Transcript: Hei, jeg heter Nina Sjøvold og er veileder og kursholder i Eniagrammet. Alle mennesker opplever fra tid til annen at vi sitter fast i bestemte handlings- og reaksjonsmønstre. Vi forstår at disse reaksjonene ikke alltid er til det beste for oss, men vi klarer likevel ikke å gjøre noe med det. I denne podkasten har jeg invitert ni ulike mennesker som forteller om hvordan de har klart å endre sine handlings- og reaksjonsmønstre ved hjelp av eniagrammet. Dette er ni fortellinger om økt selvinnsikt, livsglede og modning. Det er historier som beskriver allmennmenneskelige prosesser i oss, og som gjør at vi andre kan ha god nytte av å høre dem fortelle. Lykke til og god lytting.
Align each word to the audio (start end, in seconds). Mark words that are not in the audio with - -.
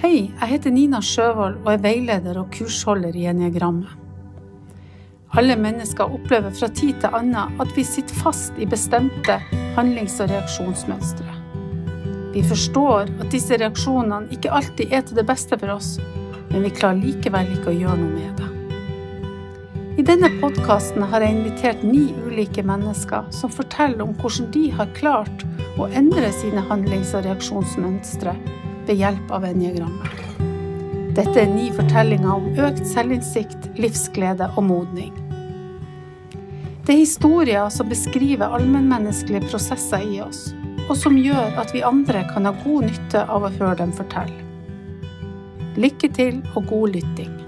Hei, 0.00 0.30
jeg 0.32 0.48
heter 0.48 0.72
Nina 0.72 1.02
Sjøvold 1.04 1.58
og 1.60 1.66
er 1.74 1.80
veileder 1.84 2.38
og 2.40 2.46
kursholder 2.54 3.12
i 3.20 3.26
Eniagrammet. 3.28 3.90
Alle 5.36 5.58
mennesker 5.60 6.14
opplever 6.16 6.54
fra 6.56 6.70
tid 6.72 7.02
til 7.02 7.18
annen 7.18 7.58
at 7.60 7.74
vi 7.76 7.84
sitter 7.84 8.16
fast 8.16 8.56
i 8.56 8.64
bestemte 8.64 9.36
handlings- 9.76 10.16
og 10.24 10.30
reaksjonsmønstre. 10.32 11.34
Vi 12.32 12.44
forstår 12.48 13.10
at 13.10 13.28
disse 13.34 13.58
reaksjonene 13.60 14.32
ikke 14.32 14.54
alltid 14.56 14.88
er 14.88 15.04
til 15.04 15.20
det 15.20 15.26
beste 15.28 15.58
for 15.60 15.74
oss, 15.74 15.90
men 16.48 16.64
vi 16.64 16.72
klarer 16.78 17.02
likevel 17.02 17.52
ikke 17.58 17.74
å 17.74 17.76
gjøre 17.82 17.98
noe 18.00 18.14
med 18.14 18.40
det. 18.40 18.48
I 20.00 20.06
denne 20.14 20.32
podkasten 20.40 21.04
har 21.12 21.20
jeg 21.20 21.36
invitert 21.36 21.84
ni 21.84 22.06
ulike 22.24 22.64
mennesker 22.64 23.28
som 23.36 23.52
forteller 23.52 24.00
om 24.06 24.16
hvordan 24.16 24.48
de 24.56 24.64
har 24.80 24.96
klart 24.96 25.44
å 25.76 25.92
endre 25.92 26.32
sine 26.40 26.64
handlings- 26.72 27.12
og 27.12 27.28
reaksjonsmønstre 27.28 28.38
ved 28.90 28.98
hjelp 28.98 29.30
av 29.30 29.44
eniagrammet. 29.46 30.16
Dette 31.14 31.42
er 31.44 31.50
ni 31.50 31.68
fortellinger 31.74 32.30
om 32.30 32.48
økt 32.58 32.82
selvinnsikt, 32.90 33.68
livsglede 33.78 34.48
og 34.56 34.64
modning. 34.66 35.12
Det 36.86 36.96
er 36.96 37.04
historier 37.04 37.68
som 37.70 37.90
beskriver 37.90 38.50
allmennmenneskelige 38.50 39.46
prosesser 39.46 40.02
i 40.02 40.18
oss, 40.24 40.48
og 40.88 40.96
som 40.98 41.18
gjør 41.18 41.60
at 41.62 41.70
vi 41.74 41.84
andre 41.86 42.24
kan 42.32 42.48
ha 42.50 42.54
god 42.64 42.88
nytte 42.88 43.22
av 43.30 43.46
å 43.46 43.52
høre 43.60 43.76
dem 43.84 43.94
fortelle. 43.94 44.42
Lykke 45.78 46.10
til 46.16 46.42
og 46.56 46.66
god 46.72 46.96
lytting. 46.96 47.39